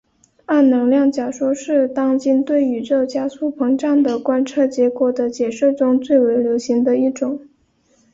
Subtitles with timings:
[0.47, 7.39] 暗能量假说是当今对宇宙加速膨胀的观测结果的解释中最为流行的一种。